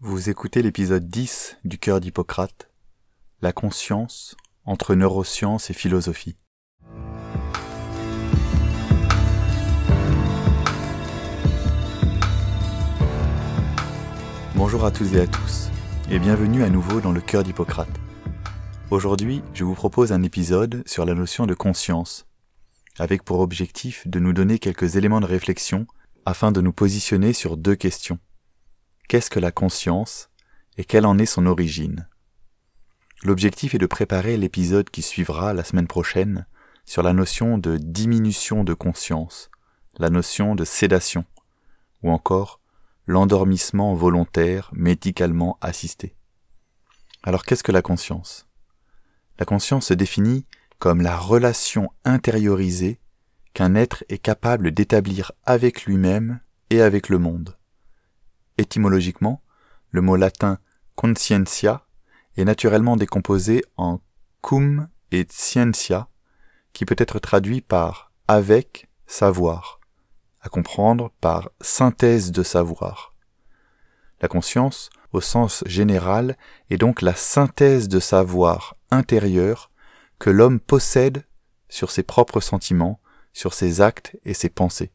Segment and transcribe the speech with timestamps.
[0.00, 2.70] Vous écoutez l'épisode 10 du Cœur d'Hippocrate,
[3.42, 6.36] la conscience entre neurosciences et philosophie.
[14.54, 15.70] Bonjour à tous et à tous,
[16.08, 17.88] et bienvenue à nouveau dans le Cœur d'Hippocrate.
[18.92, 22.28] Aujourd'hui, je vous propose un épisode sur la notion de conscience,
[23.00, 25.88] avec pour objectif de nous donner quelques éléments de réflexion
[26.24, 28.20] afin de nous positionner sur deux questions
[29.08, 30.28] qu'est-ce que la conscience
[30.76, 32.06] et quelle en est son origine.
[33.24, 36.46] L'objectif est de préparer l'épisode qui suivra la semaine prochaine
[36.84, 39.50] sur la notion de diminution de conscience,
[39.98, 41.24] la notion de sédation,
[42.02, 42.60] ou encore
[43.06, 46.14] l'endormissement volontaire médicalement assisté.
[47.22, 48.46] Alors qu'est-ce que la conscience?
[49.38, 50.46] La conscience se définit
[50.78, 53.00] comme la relation intériorisée
[53.54, 56.40] qu'un être est capable d'établir avec lui-même
[56.70, 57.57] et avec le monde.
[58.58, 59.40] Étymologiquement,
[59.90, 60.58] le mot latin
[60.96, 61.86] conscientia
[62.36, 64.00] est naturellement décomposé en
[64.42, 66.08] cum et scientia,
[66.72, 69.80] qui peut être traduit par avec savoir,
[70.40, 73.14] à comprendre par synthèse de savoir.
[74.20, 76.36] La conscience, au sens général,
[76.68, 79.70] est donc la synthèse de savoir intérieur
[80.18, 81.24] que l'homme possède
[81.68, 83.00] sur ses propres sentiments,
[83.32, 84.90] sur ses actes et ses pensées.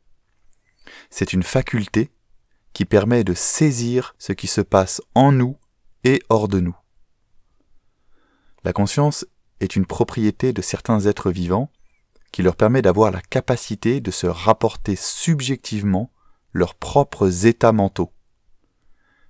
[1.09, 2.11] C'est une faculté
[2.73, 5.57] qui permet de saisir ce qui se passe en nous
[6.03, 6.75] et hors de nous.
[8.63, 9.25] La conscience
[9.59, 11.71] est une propriété de certains êtres vivants
[12.31, 16.11] qui leur permet d'avoir la capacité de se rapporter subjectivement
[16.51, 18.11] leurs propres états mentaux.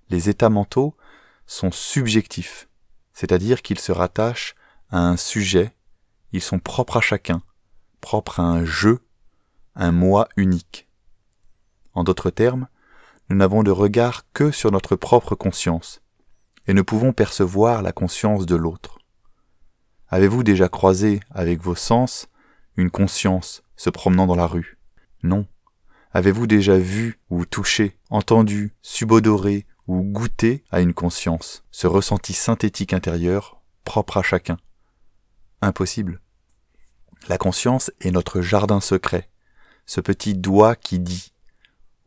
[0.09, 0.95] Les états mentaux
[1.45, 2.69] sont subjectifs,
[3.13, 4.55] c'est-à-dire qu'ils se rattachent
[4.89, 5.75] à un sujet,
[6.31, 7.41] ils sont propres à chacun,
[7.99, 8.99] propres à un jeu,
[9.75, 10.87] un moi unique.
[11.93, 12.67] En d'autres termes,
[13.29, 16.01] nous n'avons de regard que sur notre propre conscience,
[16.67, 18.99] et ne pouvons percevoir la conscience de l'autre.
[20.09, 22.27] Avez-vous déjà croisé avec vos sens
[22.77, 24.77] une conscience se promenant dans la rue?
[25.23, 25.47] Non.
[26.11, 32.93] Avez-vous déjà vu ou touché, entendu, subodoré ou goûté à une conscience, ce ressenti synthétique
[32.93, 34.57] intérieur propre à chacun?
[35.61, 36.21] Impossible.
[37.27, 39.29] La conscience est notre jardin secret,
[39.85, 41.32] ce petit doigt qui dit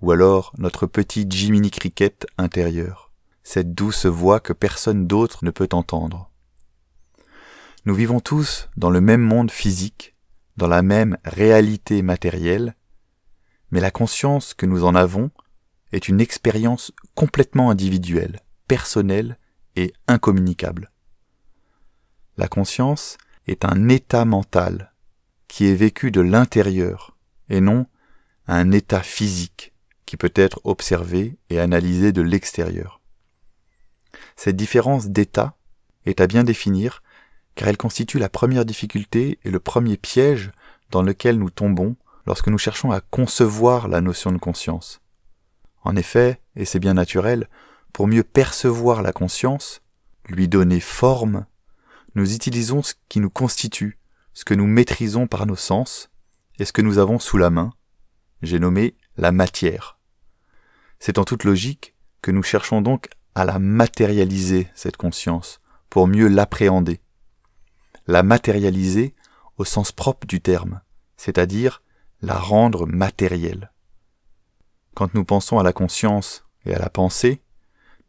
[0.02, 3.10] ou alors notre petit Jiminy Cricket intérieur,
[3.42, 6.30] cette douce voix que personne d'autre ne peut entendre.
[7.84, 10.14] Nous vivons tous dans le même monde physique,
[10.56, 12.74] dans la même réalité matérielle,
[13.70, 15.30] mais la conscience que nous en avons
[15.92, 19.38] est une expérience complètement individuelle, personnelle
[19.76, 20.90] et incommunicable.
[22.36, 24.92] La conscience est un état mental
[25.48, 27.16] qui est vécu de l'intérieur
[27.48, 27.86] et non
[28.48, 29.72] un état physique
[30.06, 33.00] qui peut être observé et analysé de l'extérieur.
[34.36, 35.56] Cette différence d'état
[36.06, 37.02] est à bien définir
[37.56, 40.52] car elle constitue la première difficulté et le premier piège
[40.90, 41.96] dans lequel nous tombons
[42.26, 45.00] lorsque nous cherchons à concevoir la notion de conscience.
[45.82, 47.48] En effet, et c'est bien naturel,
[47.92, 49.80] pour mieux percevoir la conscience,
[50.28, 51.46] lui donner forme,
[52.14, 53.98] nous utilisons ce qui nous constitue,
[54.34, 56.10] ce que nous maîtrisons par nos sens,
[56.58, 57.72] et ce que nous avons sous la main,
[58.42, 59.95] j'ai nommé la matière.
[60.98, 66.28] C'est en toute logique que nous cherchons donc à la matérialiser, cette conscience, pour mieux
[66.28, 67.00] l'appréhender.
[68.06, 69.14] La matérialiser
[69.58, 70.80] au sens propre du terme,
[71.16, 71.82] c'est-à-dire
[72.22, 73.70] la rendre matérielle.
[74.94, 77.42] Quand nous pensons à la conscience et à la pensée,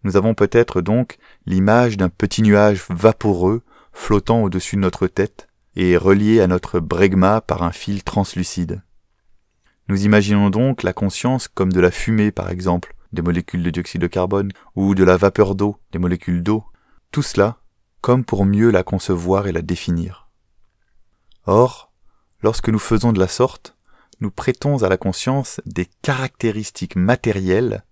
[0.04, 5.98] nous avons peut-être donc l'image d'un petit nuage vaporeux flottant au-dessus de notre tête et
[5.98, 8.82] relié à notre bregma par un fil translucide.
[9.88, 14.02] Nous imaginons donc la conscience comme de la fumée, par exemple, des molécules de dioxyde
[14.02, 16.66] de carbone, ou de la vapeur d'eau, des molécules d'eau.
[17.12, 17.60] Tout cela
[18.02, 20.30] comme pour mieux la concevoir et la définir.
[21.46, 21.92] Or,
[22.42, 23.76] lorsque nous faisons de la sorte,
[24.20, 27.84] nous prêtons à la conscience des caractéristiques matérielles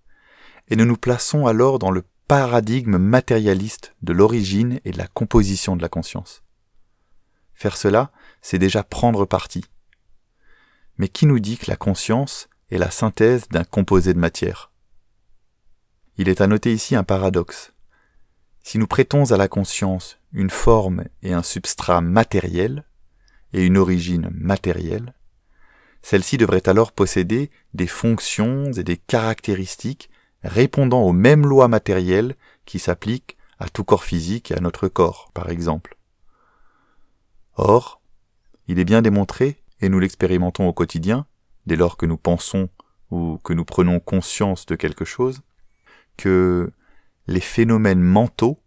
[0.68, 5.76] et nous nous plaçons alors dans le paradigme matérialiste de l'origine et de la composition
[5.76, 6.42] de la conscience.
[7.54, 8.10] Faire cela,
[8.42, 9.64] c'est déjà prendre parti.
[10.98, 14.70] Mais qui nous dit que la conscience est la synthèse d'un composé de matière?
[16.16, 17.72] Il est à noter ici un paradoxe.
[18.62, 22.84] Si nous prêtons à la conscience une forme et un substrat matériel,
[23.52, 25.14] et une origine matérielle,
[26.02, 30.10] celle-ci devrait alors posséder des fonctions et des caractéristiques
[30.42, 35.30] répondant aux mêmes lois matérielles qui s'appliquent à tout corps physique et à notre corps,
[35.34, 35.96] par exemple.
[37.54, 38.00] Or,
[38.68, 41.26] il est bien démontré et nous l'expérimentons au quotidien,
[41.66, 42.68] dès lors que nous pensons
[43.10, 45.42] ou que nous prenons conscience de quelque chose,
[46.16, 46.72] que
[47.26, 48.60] les phénomènes mentaux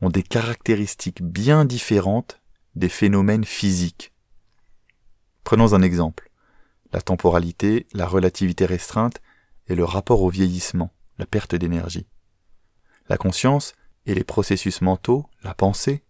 [0.00, 2.40] ont des caractéristiques bien différentes
[2.74, 4.12] des phénomènes physiques.
[5.44, 6.30] Prenons un exemple.
[6.92, 9.20] La temporalité, la relativité restreinte
[9.68, 12.06] et le rapport au vieillissement, la perte d'énergie.
[13.08, 13.74] La conscience
[14.06, 16.02] et les processus mentaux, la pensée,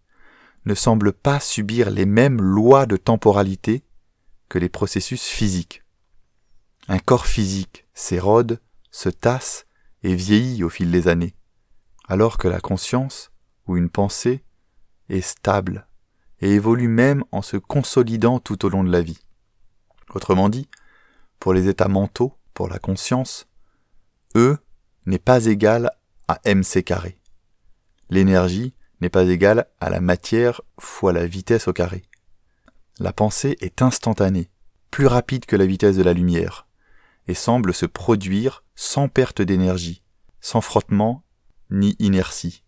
[0.65, 3.83] ne semblent pas subir les mêmes lois de temporalité
[4.51, 5.81] que les processus physiques.
[6.89, 8.59] Un corps physique s'érode,
[8.91, 9.65] se tasse
[10.03, 11.35] et vieillit au fil des années,
[12.09, 13.31] alors que la conscience
[13.65, 14.43] ou une pensée
[15.07, 15.87] est stable
[16.41, 19.21] et évolue même en se consolidant tout au long de la vie.
[20.13, 20.67] Autrement dit,
[21.39, 23.47] pour les états mentaux, pour la conscience,
[24.35, 24.57] E
[25.05, 25.91] n'est pas égal
[26.27, 27.17] à mc carré.
[28.09, 32.03] L'énergie n'est pas égale à la matière fois la vitesse au carré.
[33.01, 34.51] La pensée est instantanée,
[34.91, 36.67] plus rapide que la vitesse de la lumière,
[37.27, 40.03] et semble se produire sans perte d'énergie,
[40.39, 41.23] sans frottement
[41.71, 42.63] ni inertie.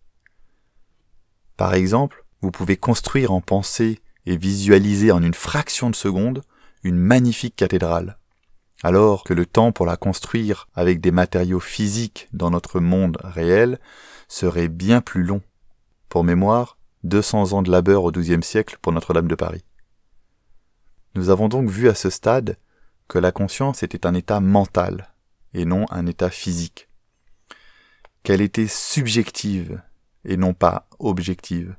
[1.56, 6.42] Par exemple, vous pouvez construire en pensée et visualiser en une fraction de seconde
[6.82, 8.18] une magnifique cathédrale,
[8.82, 13.78] alors que le temps pour la construire avec des matériaux physiques dans notre monde réel
[14.26, 15.42] serait bien plus long.
[16.08, 19.62] Pour mémoire, 200 ans de labeur au XIIe siècle pour Notre-Dame de Paris.
[21.14, 22.58] Nous avons donc vu à ce stade
[23.08, 25.14] que la conscience était un état mental
[25.52, 26.88] et non un état physique,
[28.22, 29.80] qu'elle était subjective
[30.24, 31.76] et non pas objective,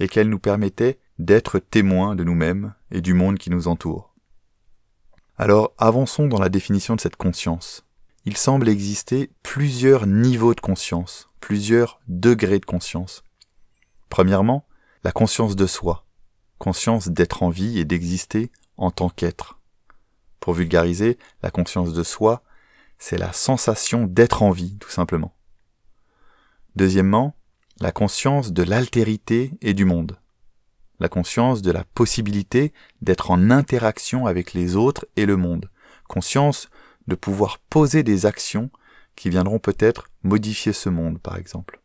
[0.00, 4.14] et qu'elle nous permettait d'être témoins de nous-mêmes et du monde qui nous entoure.
[5.36, 7.84] Alors avançons dans la définition de cette conscience.
[8.24, 13.22] Il semble exister plusieurs niveaux de conscience, plusieurs degrés de conscience.
[14.08, 14.66] Premièrement,
[15.04, 16.06] la conscience de soi,
[16.58, 18.50] conscience d'être en vie et d'exister
[18.82, 19.58] en tant qu'être.
[20.40, 22.42] Pour vulgariser, la conscience de soi,
[22.98, 25.34] c'est la sensation d'être en vie, tout simplement.
[26.74, 27.36] Deuxièmement,
[27.80, 30.18] la conscience de l'altérité et du monde.
[30.98, 35.70] La conscience de la possibilité d'être en interaction avec les autres et le monde.
[36.08, 36.68] Conscience
[37.06, 38.70] de pouvoir poser des actions
[39.14, 41.80] qui viendront peut-être modifier ce monde, par exemple.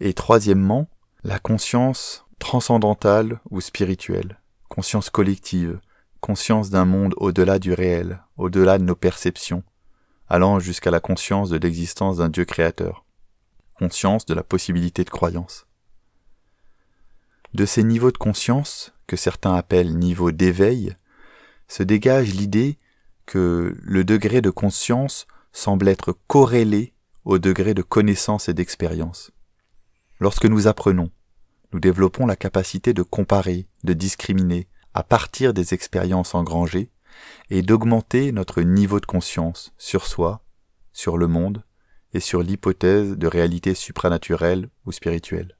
[0.00, 0.88] Et troisièmement,
[1.22, 4.38] la conscience transcendantale ou spirituelle,
[4.68, 5.80] conscience collective,
[6.20, 9.62] conscience d'un monde au-delà du réel, au-delà de nos perceptions,
[10.28, 13.04] allant jusqu'à la conscience de l'existence d'un Dieu créateur,
[13.74, 15.66] conscience de la possibilité de croyance.
[17.52, 20.96] De ces niveaux de conscience, que certains appellent niveau d'éveil,
[21.68, 22.78] se dégage l'idée
[23.26, 26.94] que le degré de conscience semble être corrélé
[27.24, 29.30] au degré de connaissance et d'expérience.
[30.20, 31.10] Lorsque nous apprenons,
[31.74, 36.92] nous développons la capacité de comparer, de discriminer, à partir des expériences engrangées,
[37.50, 40.44] et d'augmenter notre niveau de conscience sur soi,
[40.92, 41.64] sur le monde,
[42.12, 45.58] et sur l'hypothèse de réalité supranaturelle ou spirituelle.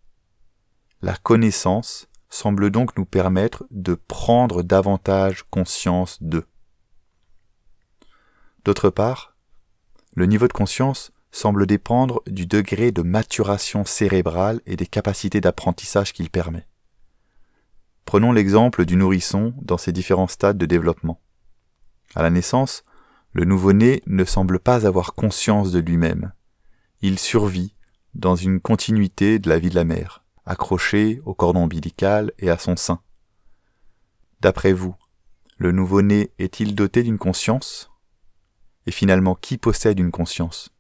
[1.03, 6.47] La connaissance semble donc nous permettre de prendre davantage conscience d'eux.
[8.65, 9.37] D'autre part,
[10.15, 16.13] le niveau de conscience semble dépendre du degré de maturation cérébrale et des capacités d'apprentissage
[16.13, 16.69] qu'il permet.
[18.05, 21.21] Prenons l'exemple du nourrisson dans ses différents stades de développement.
[22.15, 22.85] À la naissance,
[23.33, 26.33] le nouveau-né ne semble pas avoir conscience de lui-même.
[27.01, 27.75] Il survit
[28.15, 32.59] dans une continuité de la vie de la mère, accroché au cordon ombilical et à
[32.59, 33.01] son sein.
[34.41, 34.95] D'après vous,
[35.59, 37.91] le nouveau-né est-il doté d'une conscience?
[38.87, 40.74] Et finalement, qui possède une conscience?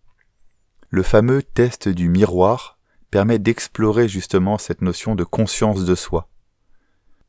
[0.95, 2.79] Le fameux test du miroir
[3.11, 6.29] permet d'explorer justement cette notion de conscience de soi.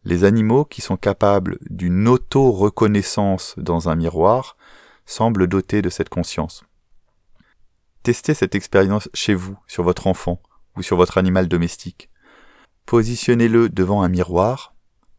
[0.03, 4.55] Les animaux qui sont capables d'une auto-reconnaissance dans un miroir
[5.07, 6.63] semblent dotés de cette conscience.
[8.03, 10.39] Testez cette expérience chez vous, sur votre enfant
[10.77, 12.11] ou sur votre animal domestique.
[12.85, 14.75] Positionnez-le devant un miroir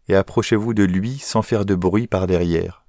[0.06, 2.84] et approchez-vous de lui sans faire de bruit par derrière.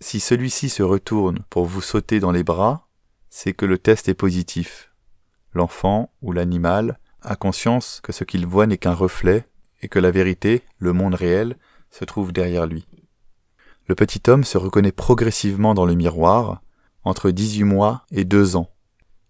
[0.00, 2.88] Si celui-ci se retourne pour vous sauter dans les bras,
[3.30, 4.87] c'est que le test est positif
[5.58, 9.46] l'enfant ou l'animal a conscience que ce qu'il voit n'est qu'un reflet
[9.82, 11.56] et que la vérité, le monde réel,
[11.90, 12.86] se trouve derrière lui.
[13.86, 16.62] Le petit homme se reconnaît progressivement dans le miroir
[17.04, 18.70] entre 18 mois et 2 ans.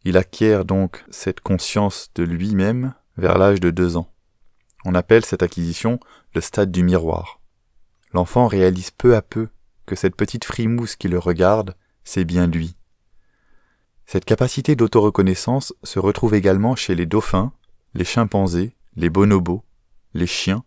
[0.04, 4.12] Il acquiert donc cette conscience de lui-même vers l'âge de 2 ans.
[4.84, 5.98] On appelle cette acquisition
[6.34, 7.40] le stade du miroir.
[8.12, 9.48] L'enfant réalise peu à peu
[9.86, 12.76] que cette petite frimousse qui le regarde, c'est bien lui.
[14.10, 17.52] Cette capacité d'autoreconnaissance se retrouve également chez les dauphins,
[17.92, 19.62] les chimpanzés, les bonobos,
[20.14, 20.64] les chiens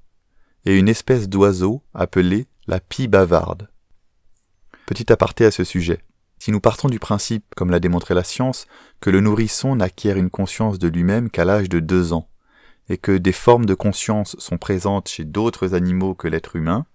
[0.65, 3.67] et une espèce d'oiseau appelée la pie bavarde.
[4.86, 6.03] Petit aparté à ce sujet.
[6.38, 8.67] Si nous partons du principe, comme l'a démontré la science,
[9.00, 12.29] que le nourrisson n'acquiert une conscience de lui-même qu'à l'âge de deux ans,
[12.89, 16.86] et que des formes de conscience sont présentes chez d'autres animaux que l'être humain,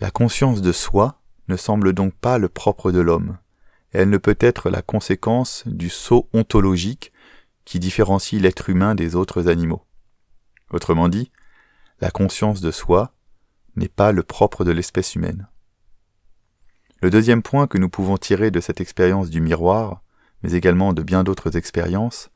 [0.00, 3.38] la conscience de soi ne semble donc pas le propre de l'homme.
[3.92, 7.12] Elle ne peut être la conséquence du saut ontologique
[7.64, 9.84] qui différencie l'être humain des autres animaux.
[10.70, 11.30] Autrement dit,
[12.00, 13.12] la conscience de soi
[13.76, 15.48] n'est pas le propre de l'espèce humaine.
[17.02, 20.02] Le deuxième point que nous pouvons tirer de cette expérience du miroir,
[20.42, 22.30] mais également de bien d'autres expériences,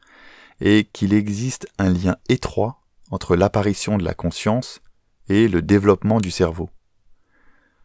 [0.61, 2.81] est qu'il existe un lien étroit
[3.11, 4.81] entre l'apparition de la conscience
[5.29, 6.71] et le développement du cerveau.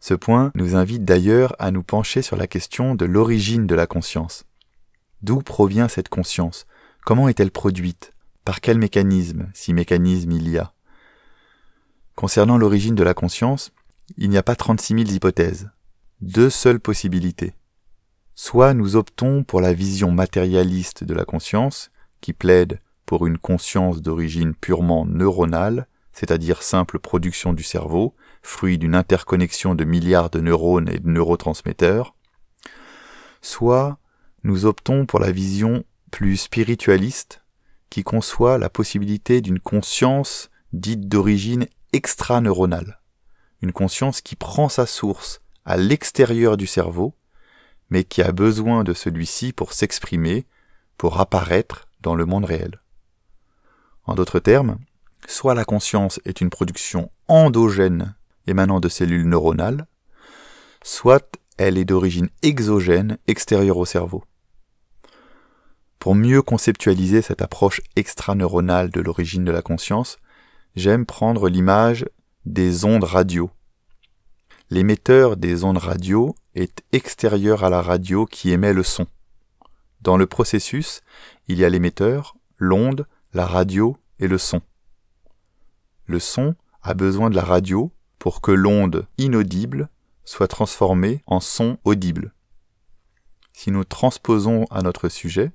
[0.00, 3.86] Ce point nous invite d'ailleurs à nous pencher sur la question de l'origine de la
[3.86, 4.44] conscience.
[5.22, 6.66] D'où provient cette conscience?
[7.04, 8.12] Comment est-elle produite?
[8.44, 10.72] Par quel mécanisme, si mécanisme il y a?
[12.14, 13.72] Concernant l'origine de la conscience,
[14.16, 15.70] il n'y a pas 36 000 hypothèses
[16.20, 17.54] deux seules possibilités.
[18.34, 21.90] Soit nous optons pour la vision matérialiste de la conscience,
[22.20, 28.94] qui plaide pour une conscience d'origine purement neuronale, c'est-à-dire simple production du cerveau, fruit d'une
[28.94, 32.14] interconnexion de milliards de neurones et de neurotransmetteurs,
[33.42, 33.98] soit
[34.42, 37.42] nous optons pour la vision plus spiritualiste,
[37.90, 43.00] qui conçoit la possibilité d'une conscience dite d'origine extraneuronale,
[43.62, 47.14] une conscience qui prend sa source à l'extérieur du cerveau,
[47.90, 50.46] mais qui a besoin de celui-ci pour s'exprimer,
[50.96, 52.80] pour apparaître dans le monde réel.
[54.04, 54.78] En d'autres termes,
[55.26, 58.14] soit la conscience est une production endogène
[58.50, 59.86] émanant de cellules neuronales,
[60.82, 64.24] soit elle est d'origine exogène extérieure au cerveau.
[65.98, 70.18] Pour mieux conceptualiser cette approche extraneuronale de l'origine de la conscience,
[70.76, 72.06] j'aime prendre l'image
[72.46, 73.50] des ondes radio
[74.72, 79.08] L'émetteur des ondes radio est extérieur à la radio qui émet le son.
[80.00, 81.00] Dans le processus,
[81.48, 84.62] il y a l'émetteur, l'onde, la radio et le son.
[86.06, 86.54] Le son
[86.84, 89.88] a besoin de la radio pour que l'onde inaudible
[90.24, 92.32] soit transformée en son audible.
[93.52, 95.50] Si nous transposons à notre sujet,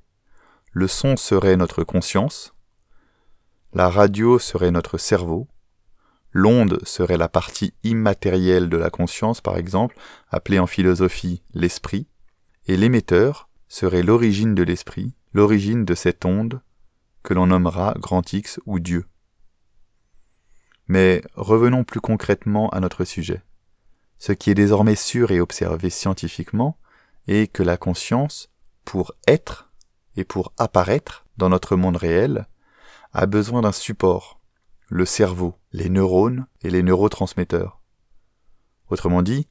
[0.73, 2.53] le son serait notre conscience,
[3.73, 5.47] la radio serait notre cerveau,
[6.37, 9.95] L'onde serait la partie immatérielle de la conscience, par exemple,
[10.29, 12.07] appelée en philosophie l'esprit,
[12.67, 16.59] et l'émetteur serait l'origine de l'esprit, l'origine de cette onde
[17.23, 19.05] que l'on nommera grand X ou Dieu.
[20.87, 23.41] Mais revenons plus concrètement à notre sujet.
[24.17, 26.77] Ce qui est désormais sûr et observé scientifiquement
[27.27, 28.49] est que la conscience,
[28.83, 29.71] pour être
[30.15, 32.47] et pour apparaître dans notre monde réel,
[33.13, 34.39] a besoin d'un support,
[34.87, 37.81] le cerveau, les neurones et les neurotransmetteurs.
[38.89, 39.47] Autrement dit,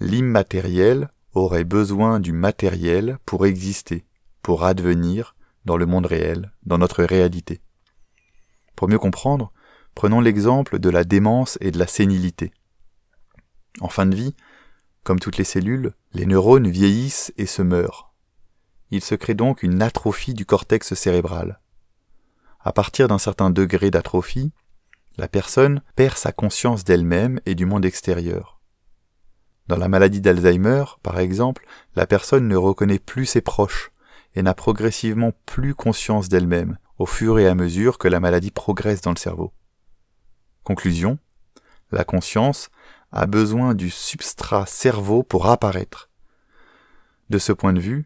[0.00, 4.04] l'immatériel aurait besoin du matériel pour exister,
[4.42, 5.34] pour advenir
[5.64, 7.60] dans le monde réel, dans notre réalité.
[8.76, 9.52] Pour mieux comprendre,
[9.98, 12.52] prenons l'exemple de la démence et de la sénilité.
[13.80, 14.36] En fin de vie,
[15.02, 18.14] comme toutes les cellules, les neurones vieillissent et se meurent.
[18.92, 21.60] Il se crée donc une atrophie du cortex cérébral.
[22.60, 24.52] À partir d'un certain degré d'atrophie,
[25.16, 28.60] la personne perd sa conscience d'elle-même et du monde extérieur.
[29.66, 33.90] Dans la maladie d'Alzheimer, par exemple, la personne ne reconnaît plus ses proches
[34.36, 39.00] et n'a progressivement plus conscience d'elle-même au fur et à mesure que la maladie progresse
[39.00, 39.52] dans le cerveau.
[40.68, 41.18] Conclusion,
[41.92, 42.68] la conscience
[43.10, 46.10] a besoin du substrat cerveau pour apparaître.
[47.30, 48.04] De ce point de vue,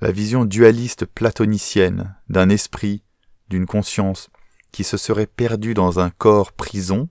[0.00, 3.02] la vision dualiste platonicienne d'un esprit,
[3.48, 4.30] d'une conscience
[4.70, 7.08] qui se serait perdu dans un corps prison,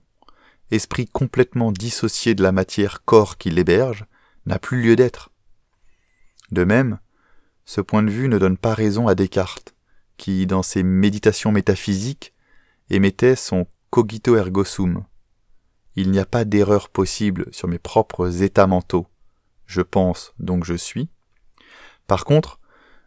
[0.70, 4.06] esprit complètement dissocié de la matière corps qui l'héberge,
[4.46, 5.32] n'a plus lieu d'être.
[6.50, 6.98] De même,
[7.66, 9.74] ce point de vue ne donne pas raison à Descartes,
[10.16, 12.32] qui, dans ses méditations métaphysiques,
[12.88, 15.04] émettait son cogito ergo sum.
[15.96, 19.06] Il n'y a pas d'erreur possible sur mes propres états mentaux.
[19.66, 21.10] Je pense, donc je suis.
[22.06, 22.58] Par contre,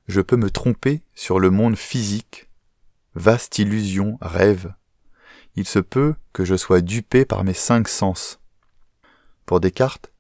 [0.08, 2.51] je peux me tromper sur le monde physique
[3.15, 4.75] Vaste illusion, rêve.
[5.56, 8.39] Il se peut que je sois dupé par mes cinq sens.
[9.48, 10.12] Pour Descartes,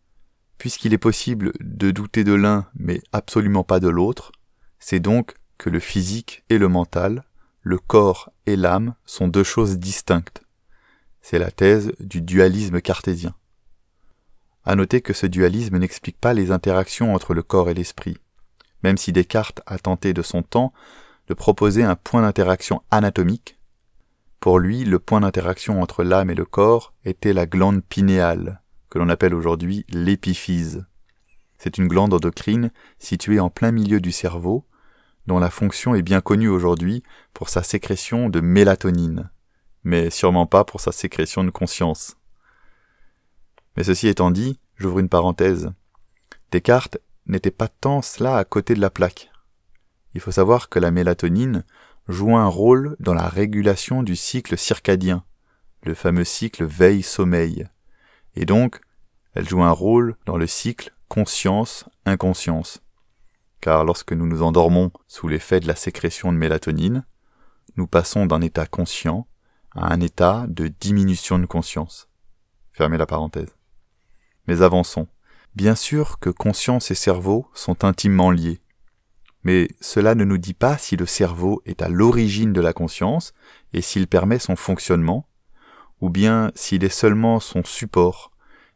[0.57, 4.31] puisqu'il est possible de douter de l'un mais absolument pas de l'autre,
[4.79, 7.23] c'est donc que le physique et le mental,
[7.61, 10.44] le corps et l'âme sont deux choses distinctes.
[11.27, 13.33] C'est la thèse du dualisme cartésien.
[14.63, 18.19] À noter que ce dualisme n'explique pas les interactions entre le corps et l'esprit,
[18.83, 20.71] même si Descartes a tenté de son temps
[21.27, 23.57] de proposer un point d'interaction anatomique.
[24.39, 28.99] Pour lui, le point d'interaction entre l'âme et le corps était la glande pinéale, que
[28.99, 30.85] l'on appelle aujourd'hui l'épiphyse.
[31.57, 34.63] C'est une glande endocrine située en plein milieu du cerveau,
[35.25, 37.01] dont la fonction est bien connue aujourd'hui
[37.33, 39.31] pour sa sécrétion de mélatonine,
[39.85, 42.17] mais sûrement pas pour sa sécrétion de conscience.
[43.77, 45.71] Mais ceci étant dit, j'ouvre une parenthèse.
[46.51, 49.29] Descartes n'était pas tant cela à côté de la plaque.
[50.15, 51.63] Il faut savoir que la mélatonine
[52.07, 55.23] joue un rôle dans la régulation du cycle circadien,
[55.83, 57.67] le fameux cycle veille-sommeil.
[58.35, 58.81] Et donc,
[59.35, 62.81] elle joue un rôle dans le cycle conscience-inconscience.
[63.61, 67.05] Car lorsque nous nous endormons sous l'effet de la sécrétion de mélatonine,
[67.77, 69.27] nous passons d'un état conscient
[69.75, 72.07] à un état de diminution de conscience.
[72.71, 73.55] Fermez la parenthèse.
[74.47, 75.07] Mais avançons.
[75.55, 78.61] Bien sûr que conscience et cerveau sont intimement liés.
[79.43, 83.33] Mais cela ne nous dit pas si le cerveau est à l'origine de la conscience
[83.73, 85.29] et s'il permet son fonctionnement,
[86.01, 88.31] ou bien s'il est seulement son support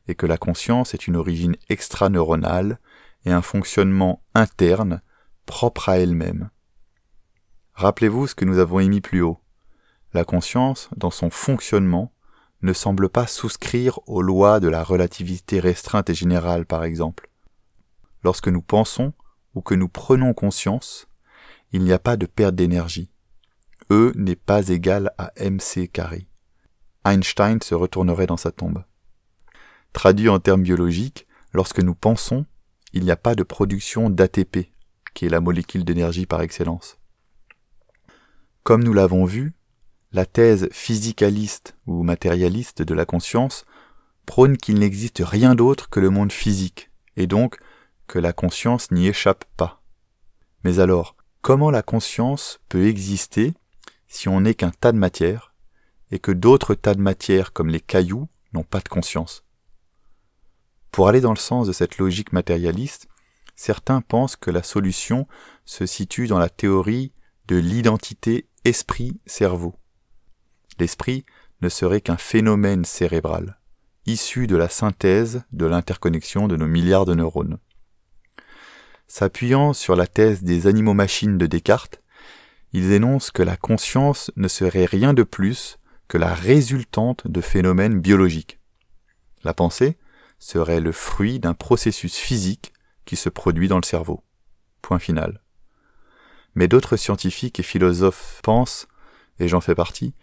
[0.07, 2.79] et que la conscience est une origine extraneuronale
[3.25, 5.01] et un fonctionnement interne
[5.45, 6.49] propre à elle-même.
[7.73, 9.39] Rappelez-vous ce que nous avons émis plus haut.
[10.13, 12.13] La conscience, dans son fonctionnement,
[12.61, 17.29] ne semble pas souscrire aux lois de la relativité restreinte et générale, par exemple.
[18.23, 19.13] Lorsque nous pensons
[19.55, 21.07] ou que nous prenons conscience,
[21.71, 23.11] il n'y a pas de perte d'énergie.
[23.91, 26.27] E n'est pas égal à mc carré.
[27.05, 28.83] Einstein se retournerait dans sa tombe.
[29.93, 32.45] Traduit en termes biologiques, lorsque nous pensons,
[32.93, 34.71] il n'y a pas de production d'ATP,
[35.13, 36.97] qui est la molécule d'énergie par excellence.
[38.63, 39.53] Comme nous l'avons vu,
[40.11, 43.65] la thèse physicaliste ou matérialiste de la conscience
[44.25, 47.59] prône qu'il n'existe rien d'autre que le monde physique, et donc
[48.07, 49.81] que la conscience n'y échappe pas.
[50.63, 53.53] Mais alors, comment la conscience peut exister
[54.07, 55.53] si on n'est qu'un tas de matière,
[56.11, 59.43] et que d'autres tas de matière comme les cailloux n'ont pas de conscience?
[60.91, 63.07] Pour aller dans le sens de cette logique matérialiste,
[63.55, 65.27] certains pensent que la solution
[65.65, 67.13] se situe dans la théorie
[67.47, 69.78] de l'identité esprit-cerveau
[70.79, 71.25] l'esprit
[71.62, 73.59] ne serait qu'un phénomène cérébral,
[74.05, 77.60] issu de la synthèse de l'interconnexion de nos milliards de neurones.
[79.08, 82.01] S'appuyant sur la thèse des animaux-machines de Descartes,
[82.73, 87.99] ils énoncent que la conscience ne serait rien de plus que la résultante de phénomènes
[87.99, 88.60] biologiques.
[89.43, 89.97] La pensée
[90.38, 92.73] serait le fruit d'un processus physique
[93.06, 94.23] qui se produit dans le cerveau.
[94.82, 95.41] Point final.
[96.56, 98.88] Mais d'autres scientifiques et philosophes pensent,
[99.39, 100.13] et j'en fais partie,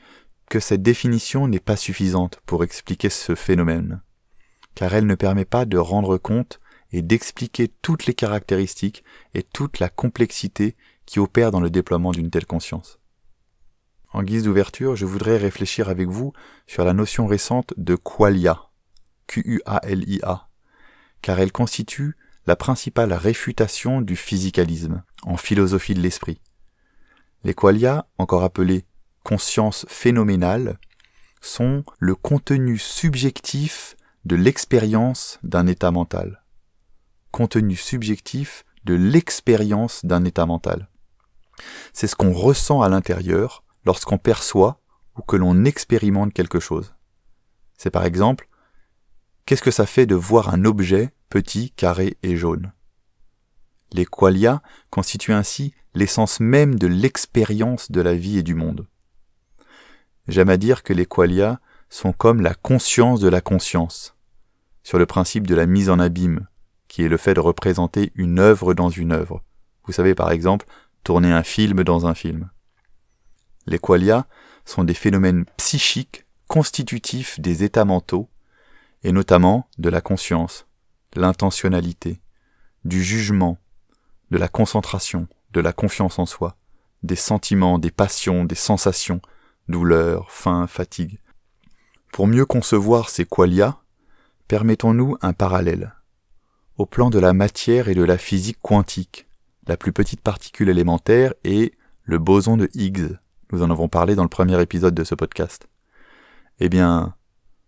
[0.48, 4.02] que cette définition n'est pas suffisante pour expliquer ce phénomène,
[4.74, 6.60] car elle ne permet pas de rendre compte
[6.92, 9.04] et d'expliquer toutes les caractéristiques
[9.34, 12.98] et toute la complexité qui opère dans le déploiement d'une telle conscience.
[14.12, 16.32] En guise d'ouverture, je voudrais réfléchir avec vous
[16.66, 18.70] sur la notion récente de qualia,
[19.26, 20.48] Q-U-A-L-I-A,
[21.22, 26.40] car elle constitue la principale réfutation du physicalisme en philosophie de l'esprit.
[27.42, 28.86] Les qualia, encore appelés
[29.26, 30.78] conscience phénoménale
[31.40, 36.44] sont le contenu subjectif de l'expérience d'un état mental.
[37.32, 40.88] Contenu subjectif de l'expérience d'un état mental.
[41.92, 44.80] C'est ce qu'on ressent à l'intérieur lorsqu'on perçoit
[45.18, 46.94] ou que l'on expérimente quelque chose.
[47.76, 48.48] C'est par exemple,
[49.44, 52.72] qu'est-ce que ça fait de voir un objet petit, carré et jaune?
[53.90, 58.86] Les qualia constituent ainsi l'essence même de l'expérience de la vie et du monde.
[60.28, 64.16] J'aime à dire que les qualia sont comme la conscience de la conscience,
[64.82, 66.46] sur le principe de la mise en abîme,
[66.88, 69.42] qui est le fait de représenter une œuvre dans une œuvre.
[69.84, 70.66] Vous savez par exemple,
[71.04, 72.50] tourner un film dans un film.
[73.66, 74.26] Les qualia
[74.64, 78.28] sont des phénomènes psychiques constitutifs des états mentaux,
[79.02, 80.66] et notamment de la conscience,
[81.14, 82.20] l'intentionnalité,
[82.84, 83.58] du jugement,
[84.30, 86.56] de la concentration, de la confiance en soi,
[87.02, 89.20] des sentiments, des passions, des sensations,
[89.68, 91.18] douleur, faim, fatigue.
[92.12, 93.78] Pour mieux concevoir ces qualia,
[94.48, 95.94] permettons-nous un parallèle.
[96.78, 99.26] Au plan de la matière et de la physique quantique,
[99.66, 101.72] la plus petite particule élémentaire est
[102.04, 103.18] le boson de Higgs.
[103.52, 105.68] Nous en avons parlé dans le premier épisode de ce podcast.
[106.60, 107.14] Eh bien,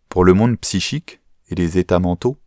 [0.08, 2.38] pour le monde psychique et les états mentaux,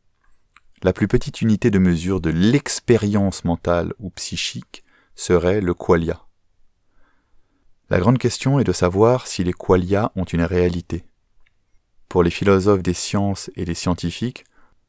[0.84, 4.84] la plus petite unité de mesure de l'expérience mentale ou psychique
[5.16, 6.22] serait le qualia.
[7.92, 11.04] La grande question est de savoir si les qualia ont une réalité.
[12.08, 14.46] Pour les philosophes des sciences et les scientifiques,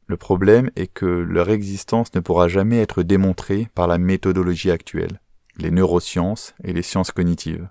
[0.07, 5.19] le problème est que leur existence ne pourra jamais être démontrée par la méthodologie actuelle,
[5.57, 7.67] les neurosciences et les sciences cognitives.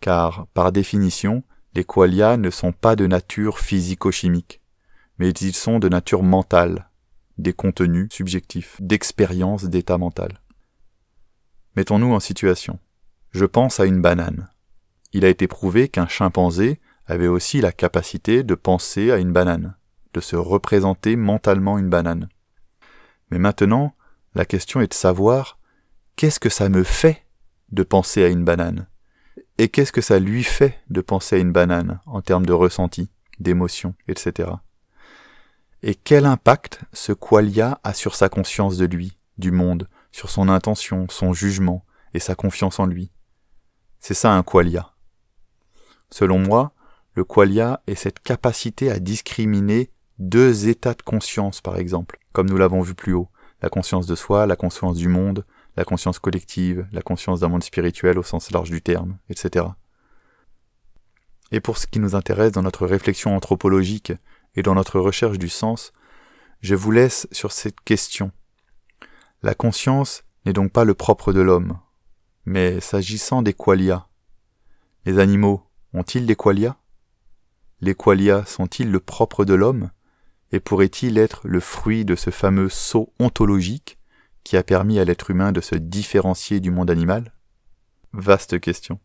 [0.00, 1.42] Car, par définition,
[1.74, 4.62] les qualia ne sont pas de nature physico-chimique,
[5.18, 6.88] mais ils sont de nature mentale,
[7.36, 10.40] des contenus subjectifs, d'expériences d'état mental.
[11.76, 12.78] Mettons-nous en situation.
[13.30, 14.48] Je pense à une banane.
[15.12, 19.76] Il a été prouvé qu'un chimpanzé avait aussi la capacité de penser à une banane,
[20.14, 22.28] de se représenter mentalement une banane.
[23.30, 23.94] Mais maintenant,
[24.34, 25.58] la question est de savoir
[26.16, 27.26] qu'est-ce que ça me fait
[27.72, 28.86] de penser à une banane?
[29.58, 33.10] Et qu'est-ce que ça lui fait de penser à une banane en termes de ressenti,
[33.40, 34.50] d'émotion, etc.
[35.82, 40.48] Et quel impact ce qualia a sur sa conscience de lui, du monde, sur son
[40.48, 43.10] intention, son jugement et sa confiance en lui?
[44.00, 44.92] C'est ça un qualia.
[46.10, 46.72] Selon moi,
[47.14, 52.56] le qualia est cette capacité à discriminer deux états de conscience, par exemple, comme nous
[52.56, 53.28] l'avons vu plus haut,
[53.62, 55.44] la conscience de soi, la conscience du monde,
[55.76, 59.66] la conscience collective, la conscience d'un monde spirituel au sens large du terme, etc.
[61.50, 64.12] Et pour ce qui nous intéresse dans notre réflexion anthropologique
[64.54, 65.92] et dans notre recherche du sens,
[66.60, 68.32] je vous laisse sur cette question.
[69.42, 71.78] La conscience n'est donc pas le propre de l'homme,
[72.48, 74.08] mais s'agissant des qualia,
[75.04, 76.78] les animaux ont-ils des qualia?
[77.82, 79.90] Les qualia sont-ils le propre de l'homme?
[80.50, 83.98] Et pourrait-il être le fruit de ce fameux saut ontologique
[84.44, 87.34] qui a permis à l'être humain de se différencier du monde animal?
[88.14, 88.98] Vaste question.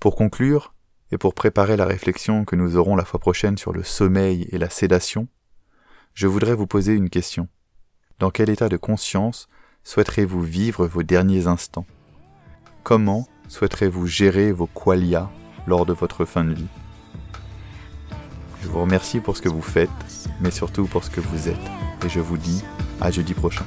[0.00, 0.74] Pour conclure,
[1.10, 4.56] et pour préparer la réflexion que nous aurons la fois prochaine sur le sommeil et
[4.56, 5.28] la sédation,
[6.14, 7.46] je voudrais vous poser une question.
[8.20, 9.50] Dans quel état de conscience
[9.84, 11.86] souhaiterez-vous vivre vos derniers instants?
[12.82, 15.30] Comment souhaiterez-vous gérer vos qualia
[15.68, 16.66] lors de votre fin de vie?
[18.60, 19.88] Je vous remercie pour ce que vous faites,
[20.40, 21.70] mais surtout pour ce que vous êtes,
[22.04, 22.64] et je vous dis
[23.00, 23.64] à jeudi prochain.